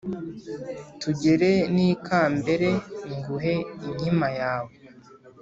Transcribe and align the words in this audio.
tugere 1.01 1.51
n’ikambere 1.75 2.69
nguhe 3.13 3.55
inkima 3.87 4.27
yawe 4.39 4.73